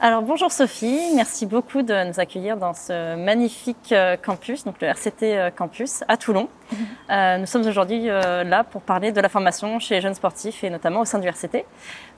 [0.00, 4.86] Alors bonjour Sophie, merci beaucoup de nous accueillir dans ce magnifique euh, campus, donc le
[4.86, 6.48] RCT euh, Campus à Toulon.
[7.10, 10.68] Euh, nous sommes aujourd'hui là pour parler de la formation chez les jeunes sportifs et
[10.68, 11.64] notamment au sein du RCT.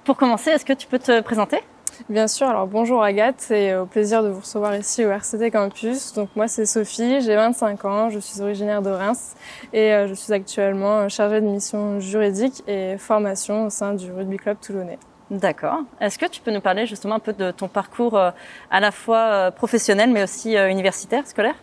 [0.02, 1.62] Pour commencer, est-ce que tu peux te présenter?
[2.09, 6.12] Bien sûr, alors bonjour Agathe et au plaisir de vous recevoir ici au RCT Campus.
[6.14, 9.34] Donc moi c'est Sophie, j'ai 25 ans, je suis originaire de Reims
[9.73, 14.59] et je suis actuellement chargée de mission juridique et formation au sein du rugby club
[14.61, 14.98] toulonnais.
[15.30, 15.84] D'accord.
[16.00, 18.33] Est-ce que tu peux nous parler justement un peu de ton parcours euh,
[18.70, 21.55] à la fois euh, professionnel mais aussi euh, universitaire, scolaire?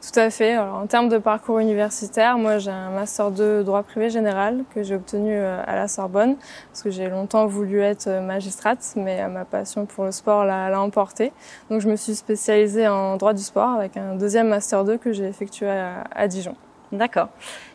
[0.00, 0.52] Tout à fait.
[0.52, 4.82] Alors, en termes de parcours universitaire, moi j'ai un master 2 droit privé général que
[4.82, 6.36] j'ai obtenu à la Sorbonne
[6.70, 11.32] parce que j'ai longtemps voulu être magistrate, mais ma passion pour le sport l'a emporté.
[11.70, 15.12] Donc je me suis spécialisée en droit du sport avec un deuxième master 2 que
[15.12, 16.56] j'ai effectué à Dijon.
[16.94, 17.28] D'accord.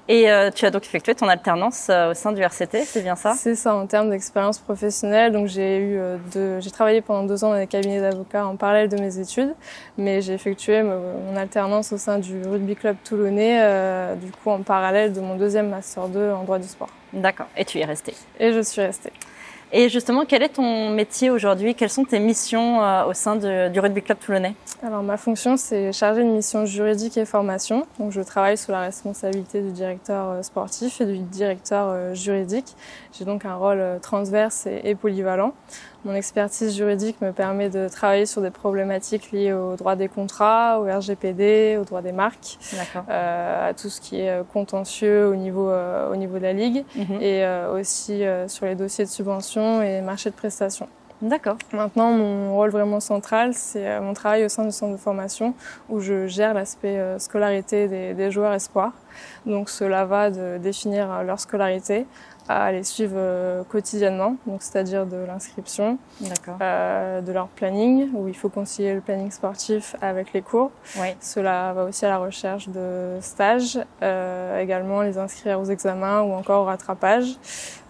[0.07, 3.15] Et euh, tu as donc effectué ton alternance euh, au sein du RCT, c'est bien
[3.15, 3.35] ça?
[3.37, 5.31] C'est ça, en termes d'expérience professionnelle.
[5.31, 8.55] Donc j'ai eu euh, de, j'ai travaillé pendant deux ans dans les cabinets d'avocats en
[8.55, 9.53] parallèle de mes études,
[9.99, 15.13] mais j'ai effectué mon alternance au sein du rugby club toulonnais, du coup en parallèle
[15.13, 16.89] de mon deuxième master 2 en droit du sport.
[17.13, 17.47] D'accord.
[17.55, 19.11] Et tu y es resté Et je suis restée.
[19.71, 21.75] Et justement, quel est ton métier aujourd'hui?
[21.75, 24.55] Quelles sont tes missions euh, au sein du Rugby Club Toulonnais?
[24.81, 27.85] Alors ma fonction, c'est chargée de mission juridique et formation.
[27.99, 32.75] Donc je travaille sous la responsabilité du directeur euh, sportif et du directeur euh, juridique.
[33.17, 35.53] J'ai donc un rôle transverse et polyvalent.
[36.05, 40.79] Mon expertise juridique me permet de travailler sur des problématiques liées au droit des contrats,
[40.79, 42.57] au RGPD, au droit des marques,
[43.09, 46.53] euh, à tout ce qui est euh, contentieux au niveau, euh, au niveau de la
[46.53, 47.17] Ligue mhm.
[47.19, 50.87] et euh, aussi sur les dossiers de subvention et marché de prestations.
[51.21, 51.57] D'accord.
[51.73, 55.53] Maintenant, mon rôle vraiment central, c'est mon travail au sein du centre de formation
[55.89, 58.93] où je gère l'aspect scolarité des, des joueurs espoirs.
[59.45, 62.05] Donc cela va de définir leur scolarité,
[62.49, 65.99] à les suivre euh, quotidiennement, donc c'est-à-dire de l'inscription,
[66.61, 70.71] euh, de leur planning, où il faut concilier le planning sportif avec les cours.
[71.21, 76.33] Cela va aussi à la recherche de stages, euh, également les inscrire aux examens ou
[76.33, 77.37] encore au rattrapage.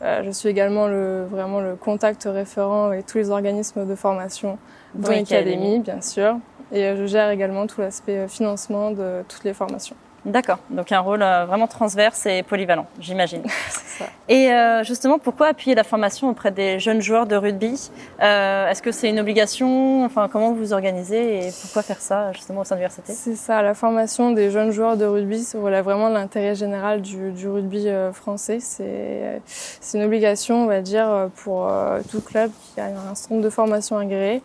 [0.01, 4.57] Euh, je suis également le, vraiment le contact référent avec tous les organismes de formation,
[4.93, 6.35] dont l'académie, bien sûr.
[6.73, 9.95] Et je gère également tout l'aspect financement de toutes les formations.
[10.25, 13.41] D'accord, donc un rôle euh, vraiment transverse et polyvalent, j'imagine.
[14.29, 17.89] et euh, justement, pourquoi appuyer la formation auprès des jeunes joueurs de rugby?
[18.21, 20.03] Euh, Est-ce que c'est une obligation?
[20.03, 23.13] Enfin, comment vous organisez et pourquoi faire ça justement au sein de l'université?
[23.13, 27.01] C'est ça, la formation des jeunes joueurs de rugby, ça relève vraiment de l'intérêt général
[27.01, 28.59] du, du rugby français.
[28.59, 31.71] C'est une obligation, on va dire, pour
[32.11, 34.41] tout club qui a un centre de formation agréé,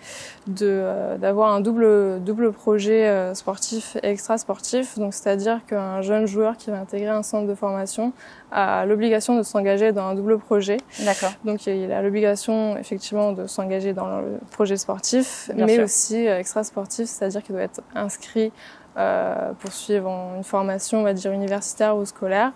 [0.46, 4.98] d'avoir un double double projet sportif et extra sportif.
[4.98, 8.12] Donc, c'est-à-dire qu'un jeune joueur qui va intégrer un centre de formation
[8.52, 10.76] a l'obligation de s'engager dans un double projet.
[11.04, 11.32] D'accord.
[11.44, 16.64] Donc il a l'obligation effectivement de s'engager dans le projet sportif, mais aussi euh, extra
[16.64, 18.52] sportif, c'est-à-dire qu'il doit être inscrit
[18.96, 22.52] euh, pour suivre une formation, on va dire universitaire ou scolaire,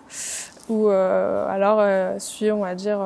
[0.69, 2.99] ou euh, alors euh, suivre, on va dire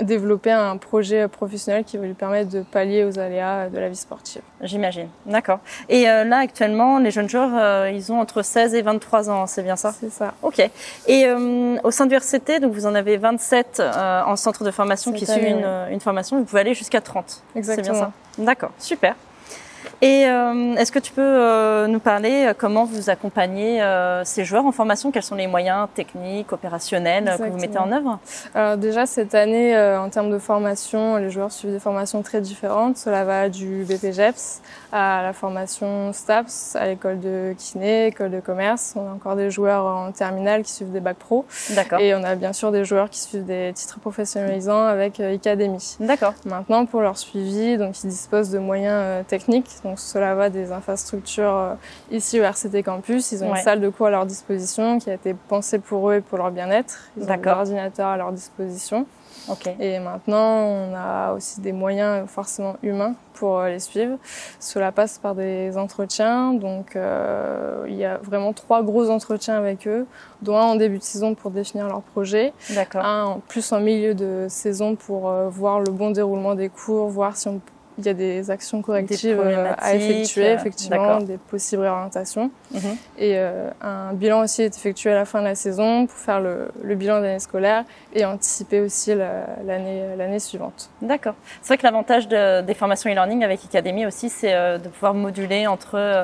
[0.00, 3.96] développer un projet professionnel qui va lui permettre de pallier aux aléas de la vie
[3.96, 4.42] sportive.
[4.60, 5.60] J'imagine, d'accord.
[5.88, 9.46] Et euh, là, actuellement, les jeunes joueurs, euh, ils ont entre 16 et 23 ans,
[9.46, 9.92] c'est bien ça?
[9.98, 10.34] C'est ça.
[10.42, 10.58] Ok.
[11.06, 13.82] Et euh, au sein du RCT, donc vous en avez 27
[14.26, 17.42] en centre de formation qui suivent une, une, formation, vous pouvez aller jusqu'à 30.
[17.54, 17.84] Exactement.
[17.84, 18.12] C'est bien ça?
[18.38, 19.14] D'accord, super.
[20.02, 23.82] Et euh, est-ce que tu peux euh, nous parler euh, comment vous accompagnez
[24.24, 25.10] ces joueurs en formation?
[25.10, 28.18] Quels sont les moyens techniques, opérationnels que vous mettez en œuvre?
[28.54, 32.96] Alors déjà cette année, en termes de formation, les joueurs suivent des formations très différentes.
[32.96, 34.60] Cela va du BPGEPS
[34.92, 38.94] à la formation STAPS, à l'école de kiné, école de commerce.
[38.96, 41.44] On a encore des joueurs en terminale qui suivent des bacs pro.
[41.70, 42.00] D'accord.
[42.00, 45.96] Et on a bien sûr des joueurs qui suivent des titres professionnalisants avec Academy.
[46.00, 46.34] D'accord.
[46.44, 51.54] Maintenant, pour leur suivi, donc ils disposent de moyens techniques donc cela va des infrastructures
[51.54, 51.74] euh,
[52.10, 53.32] ici au RCT Campus.
[53.32, 56.16] Ils ont une salle de cours à leur disposition qui a été pensée pour eux
[56.16, 56.98] et pour leur bien-être.
[57.16, 59.06] Ils ont un ordinateur à leur disposition.
[59.78, 64.18] Et maintenant, on a aussi des moyens forcément humains pour euh, les suivre.
[64.58, 66.52] Cela passe par des entretiens.
[66.52, 70.06] Donc, euh, il y a vraiment trois gros entretiens avec eux,
[70.42, 72.52] dont un en début de saison pour définir leur projet,
[72.94, 77.36] un en plus en milieu de saison pour voir le bon déroulement des cours, voir
[77.36, 77.60] si on
[77.98, 82.50] il y a des actions correctives euh, à effectuer, effectivement, des possibles réorientations.
[82.72, 82.80] Mhm.
[83.18, 86.40] Et euh, un bilan aussi est effectué à la fin de la saison pour faire
[86.40, 90.90] le, le bilan de l'année scolaire et anticiper aussi l'année suivante.
[91.00, 91.34] D'accord.
[91.62, 95.14] C'est vrai que l'avantage de, des formations e-learning avec Academy aussi, c'est euh, de pouvoir
[95.14, 96.22] moduler entre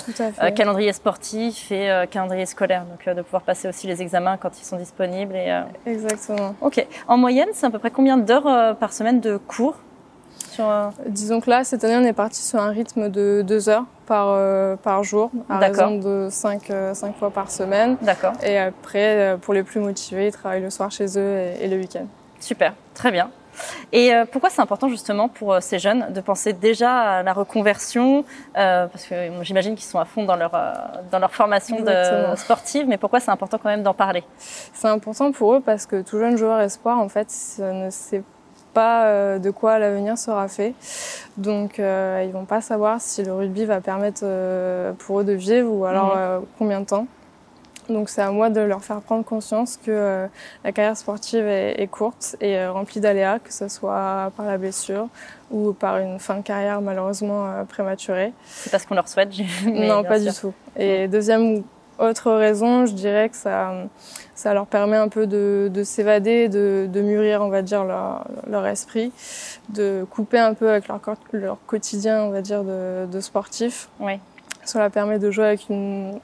[0.55, 2.85] calendrier sportif et calendrier scolaire.
[2.85, 5.37] Donc de pouvoir passer aussi les examens quand ils sont disponibles.
[5.37, 6.55] Et, Exactement.
[6.61, 6.87] Ok.
[7.09, 9.77] En moyenne, c'est à peu près combien d'heures par semaine de cours
[10.53, 13.69] sur, euh, Disons que là, cette année, on est parti sur un rythme de deux
[13.69, 17.97] heures par, euh, par jour, à raison de cinq, cinq fois par semaine.
[18.03, 18.33] D'accord.
[18.43, 21.77] Et après, pour les plus motivés, ils travaillent le soir chez eux et, et le
[21.77, 22.07] week-end.
[22.41, 23.31] Super, très bien.
[23.93, 27.33] Et euh, pourquoi c'est important justement pour euh, ces jeunes de penser déjà à la
[27.33, 28.25] reconversion
[28.57, 30.53] euh, Parce que j'imagine qu'ils sont à fond dans leur
[31.11, 34.25] dans leur formation de sportive, mais pourquoi c'est important quand même d'en parler?
[34.39, 37.29] C'est important pour eux parce que tout jeune joueur espoir en fait
[37.59, 38.23] ne sait
[38.75, 40.75] pas de quoi l'avenir sera fait.
[41.37, 44.25] Donc euh, ils vont pas savoir si le rugby va permettre
[44.99, 46.47] pour eux de vivre ou alors mhm.
[46.59, 47.07] combien de temps.
[47.89, 50.27] Donc c'est à moi de leur faire prendre conscience que euh,
[50.65, 55.09] la carrière sportive est, courte et euh, remplie d'aléas, que ce soit par la blessure
[55.51, 58.33] ou par une fin de carrière malheureusement euh, prématurée.
[58.47, 59.31] C'est parce qu'on leur souhaite
[59.67, 60.53] Non, pas du tout.
[60.77, 61.63] Et deuxième
[61.99, 63.73] autre raison, je dirais que ça,
[64.35, 68.27] ça leur permet un peu de, de s'évader, de, de, mûrir, on va dire, leur,
[68.49, 69.13] leur, esprit,
[69.69, 71.01] de couper un peu avec leur,
[71.33, 73.89] leur quotidien, on va dire, de, de sportif.
[74.01, 74.19] Oui.
[74.65, 76.21] Ça leur permet de jouer avec une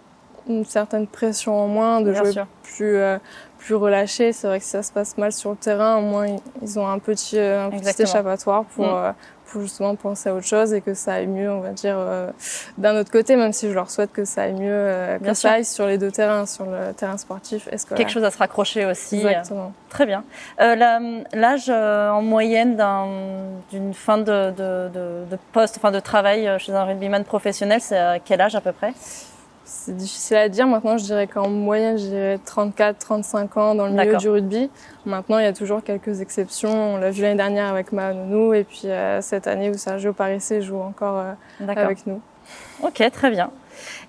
[0.48, 2.32] une certaine pression en moins, de jouer
[2.62, 3.18] plus euh,
[3.58, 4.32] plus relâché.
[4.32, 6.26] C'est vrai que si ça se passe mal sur le terrain, au moins
[6.62, 8.94] ils ont un petit euh, un petit échappatoire pour mm.
[8.94, 9.12] euh,
[9.50, 11.96] pour justement penser à autre chose et que ça aille mieux, on va dire,
[12.76, 15.64] d'un autre côté, même si je leur souhaite que ça aille mieux, que ça aille
[15.64, 17.98] sur les deux terrains, sur le terrain sportif et scolaire.
[17.98, 19.16] Quelque chose à se raccrocher aussi.
[19.16, 19.72] Exactement.
[19.88, 20.24] Très bien.
[20.58, 22.76] L'âge en moyenne
[23.70, 27.98] d'une fin de, de, de, de, poste, enfin de travail chez un rugbyman professionnel, c'est
[27.98, 28.92] à quel âge à peu près?
[29.68, 30.66] C'est difficile à dire.
[30.66, 34.70] Maintenant, je dirais qu'en moyenne, dirais 34, 35 ans dans le milieu du rugby.
[35.04, 36.94] Maintenant, il y a toujours quelques exceptions.
[36.94, 40.62] On l'a vu l'année dernière avec Nounou et puis euh, cette année où Sergio Parissé
[40.62, 41.32] joue encore euh,
[41.68, 42.20] avec nous.
[42.82, 43.50] Ok, très bien.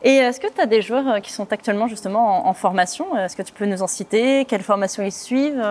[0.01, 3.17] Et est-ce que tu as des joueurs euh, qui sont actuellement justement en, formation?
[3.17, 4.45] Est-ce que tu peux nous en citer?
[4.45, 5.61] Quelle formation ils suivent?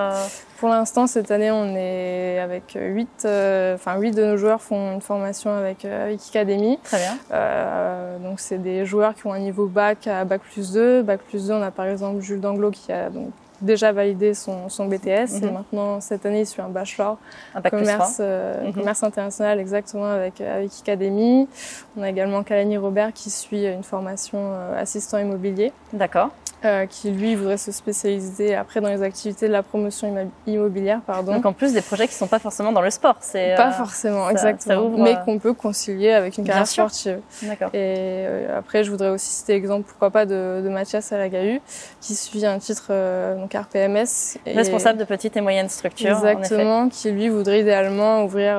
[0.58, 4.92] Pour l'instant, cette année, on est avec 8, euh, enfin 8 de nos joueurs font
[4.92, 6.80] une formation avec, avec Academy.
[6.82, 7.16] Très bien.
[7.32, 11.02] Euh, donc, c'est des joueurs qui ont un niveau bac à bac plus 2.
[11.02, 14.68] Bac plus 2, on a par exemple Jules Danglo qui a donc déjà validé son,
[14.68, 15.52] son BTS et mhm.
[15.52, 17.18] maintenant cette année il suit un bachelor
[17.54, 18.72] un commerce, euh, mhm.
[18.72, 21.48] commerce international exactement avec avec Academy.
[21.96, 25.72] On a également Kalani Robert qui suit une formation euh, assistant immobilier.
[25.92, 26.30] D'accord.
[26.64, 30.12] Euh, qui lui voudrait se spécialiser après dans les activités de la promotion
[30.44, 31.34] immobilière, pardon.
[31.34, 33.72] Donc en plus des projets qui sont pas forcément dans le sport, c'est pas euh,
[33.72, 37.20] forcément exactement, mais euh, qu'on peut concilier avec une carrière sportive.
[37.44, 37.70] D'accord.
[37.74, 38.26] Et
[38.56, 41.60] après, je voudrais aussi citer l'exemple, pourquoi pas, de, de Mathias Alagahu,
[42.00, 42.92] qui suit un titre
[43.36, 46.10] donc RPMS, et responsable de petites et moyennes structures.
[46.10, 48.58] Exactement, qui lui voudrait idéalement ouvrir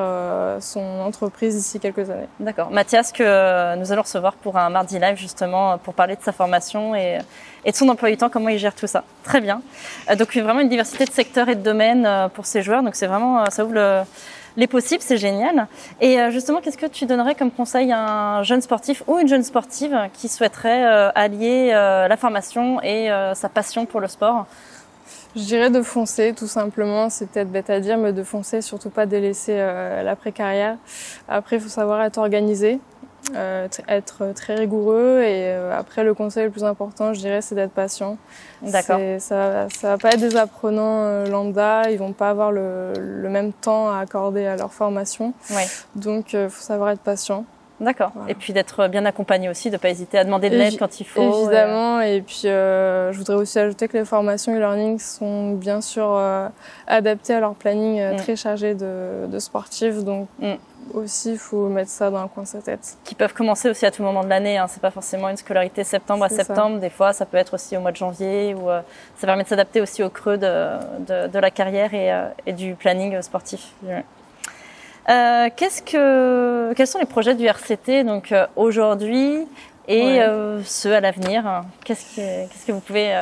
[0.62, 2.30] son entreprise d'ici quelques années.
[2.40, 2.72] D'accord.
[2.72, 6.96] Mathias que nous allons recevoir pour un mardi live justement pour parler de sa formation
[6.96, 7.18] et
[7.66, 9.04] et de son emploi du temps, comment il gère tout ça.
[9.24, 9.62] Très bien.
[10.10, 12.84] Euh, donc vraiment une diversité de secteurs et de domaines euh, pour ces joueurs.
[12.84, 14.06] Donc c'est vraiment, euh, ça ouvre
[14.58, 15.68] les possibles, c'est génial.
[16.02, 19.44] Et justement, qu'est-ce que tu donnerais comme conseil à un jeune sportif ou une jeune
[19.44, 20.84] sportive qui souhaiterait
[21.16, 24.48] allier la formation et sa passion pour le sport?
[25.36, 27.10] Je dirais de foncer, tout simplement.
[27.10, 29.56] C'est peut-être bête à dire, mais de foncer, surtout pas délaisser
[30.04, 30.76] l'après-carrière.
[31.30, 32.80] Après, il faut savoir être organisé.
[33.36, 37.54] Euh, être très rigoureux et euh, après le conseil le plus important je dirais c'est
[37.54, 38.18] d'être patient.
[38.64, 39.00] D'accord.
[39.20, 43.30] Ça, ça va pas être des apprenants euh, lambda, ils vont pas avoir le, le,
[43.30, 45.34] même temps à accorder à leur formation.
[45.52, 45.68] Ouais.
[45.96, 47.46] Donc il faut savoir être patient.
[47.80, 48.12] D'accord.
[48.28, 51.06] Et puis d'être bien accompagné aussi, de pas hésiter à demander de l'aide quand il
[51.06, 51.44] faut.
[51.44, 52.02] Évidemment.
[52.02, 56.20] Et, puis je voudrais aussi ajouter que les formations e-learning sont bien sûr
[56.88, 58.16] adaptées à leur planning mm.
[58.18, 60.04] très chargé de, de sportifs.
[60.04, 60.56] Donc mm
[60.94, 62.98] aussi, il faut mettre ça dans un coin de sa tête.
[63.04, 64.58] Qui peuvent commencer aussi à tout moment de l'année.
[64.58, 64.68] Hein.
[64.68, 66.80] C'est pas forcément une scolarité septembre à septembre.
[66.80, 68.54] Des fois, ça peut être aussi au mois de janvier.
[68.54, 68.82] Ou euh,
[69.18, 72.76] ça permet de s'adapter aussi au creux de, de, la carrière et, euh, et, du
[72.76, 73.72] planning sportif.
[75.10, 79.48] Euh, qu'est-ce que, quels sont les projets du RCT donc aujourd'hui
[79.88, 80.20] et
[80.66, 81.64] ceux à l'avenir?
[81.84, 83.16] Qu'est-ce que, qu'est-ce que vous pouvez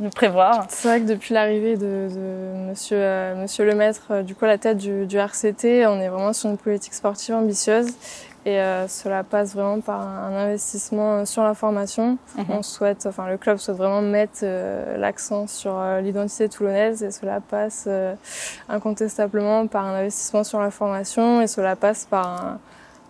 [0.00, 0.66] nous prévoir.
[0.68, 4.44] C'est vrai que depuis l'arrivée de, de, Monsieur euh, Monsieur le Maître, euh, du coup
[4.44, 7.88] à la tête du, du, RCT, on est vraiment sur une politique sportive ambitieuse
[8.46, 12.18] et euh, cela passe vraiment par un investissement sur la formation.
[12.36, 12.44] Mhm.
[12.50, 14.44] On souhaite, enfin le club souhaite vraiment mettre
[14.96, 17.88] l'accent sur l'identité toulonnaise et cela passe
[18.68, 22.58] incontestablement par un investissement sur la formation et cela passe par un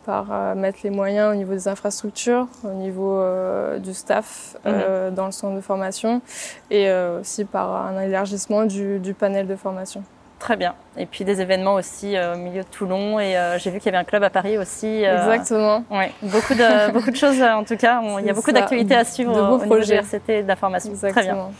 [0.08, 5.10] par euh, mettre les moyens au niveau des infrastructures, au niveau euh, du staff euh,
[5.10, 5.14] mhm.
[5.14, 6.22] dans le centre de formation
[6.70, 10.02] et aussi par un élargissement du, du, panel de formation.
[10.38, 10.74] Très bien.
[10.96, 13.98] Et puis des événements aussi au milieu de Toulon et j'ai vu qu'il y avait
[13.98, 15.02] un club à Paris aussi.
[15.02, 15.84] Exactement.
[15.90, 18.00] Ouais, beaucoup de beaucoup de choses en tout cas.
[18.18, 20.56] il y a beaucoup d'actualités à suivre de au, niveau de RCT et de la
[20.56, 20.90] formation.
[20.90, 21.50] Exactement.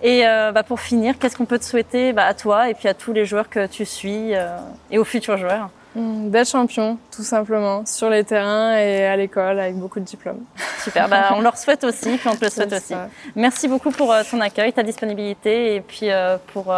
[0.00, 0.22] Très bien.
[0.30, 2.94] Et bah, pour finir, qu'est-ce qu'on peut te souhaiter bah, à toi et puis à
[2.94, 4.32] tous les joueurs que tu suis
[4.92, 5.70] et aux futurs joueurs?
[5.96, 10.44] Hmm, D'être champion, tout simplement, sur les terrains et à l'école avec beaucoup de diplômes.
[10.82, 12.94] Super, bah, on leur souhaite aussi, puis on te le souhaite aussi.
[13.34, 16.74] Merci beaucoup pour euh, ton accueil, ta disponibilité et puis euh, pour,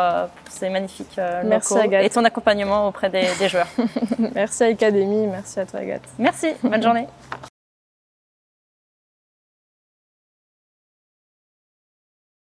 [0.49, 3.69] ces magnifiques merci locaux et ton accompagnement auprès des, des joueurs.
[4.35, 6.09] merci à l'Académie, merci à toi Agathe.
[6.19, 7.07] Merci, bonne journée.